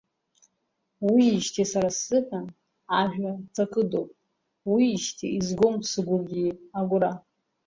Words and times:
Уиижьҭеи 1.09 1.67
са 1.71 1.81
сзыҳәан 1.95 2.47
ажәа 2.99 3.33
ҵакыдоуп, 3.53 4.09
уиижьҭеи 4.71 5.33
изгом 5.39 5.75
сыгәгьы 5.89 6.45
агәра… 6.79 7.11